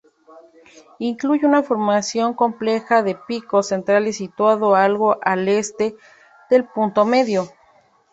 Incluye 0.97 1.45
una 1.45 1.61
formación 1.61 2.33
compleja 2.33 3.03
de 3.03 3.13
picos 3.27 3.67
centrales 3.67 4.17
situados 4.17 4.75
algo 4.75 5.19
al 5.21 5.47
este 5.47 5.95
del 6.49 6.65
punto 6.65 7.05
medio. 7.05 7.47